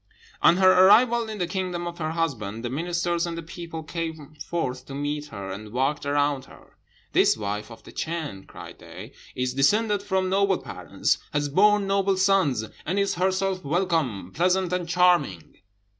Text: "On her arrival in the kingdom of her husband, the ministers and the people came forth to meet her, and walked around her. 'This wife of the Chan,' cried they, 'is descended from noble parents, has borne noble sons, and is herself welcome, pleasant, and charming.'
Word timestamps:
"On 0.41 0.57
her 0.57 0.71
arrival 0.87 1.29
in 1.29 1.37
the 1.37 1.45
kingdom 1.45 1.85
of 1.85 1.99
her 1.99 2.09
husband, 2.13 2.65
the 2.65 2.71
ministers 2.71 3.27
and 3.27 3.37
the 3.37 3.43
people 3.43 3.83
came 3.83 4.33
forth 4.43 4.87
to 4.87 4.95
meet 4.95 5.27
her, 5.27 5.51
and 5.51 5.71
walked 5.71 6.07
around 6.07 6.45
her. 6.45 6.75
'This 7.11 7.37
wife 7.37 7.69
of 7.69 7.83
the 7.83 7.91
Chan,' 7.91 8.45
cried 8.45 8.79
they, 8.79 9.11
'is 9.35 9.53
descended 9.53 10.01
from 10.01 10.27
noble 10.27 10.57
parents, 10.57 11.19
has 11.33 11.49
borne 11.49 11.85
noble 11.85 12.17
sons, 12.17 12.65
and 12.83 12.97
is 12.97 13.13
herself 13.13 13.63
welcome, 13.63 14.31
pleasant, 14.31 14.73
and 14.73 14.89
charming.' 14.89 15.57